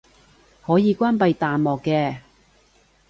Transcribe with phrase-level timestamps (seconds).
[0.65, 2.21] 可以關閉彈幕嘅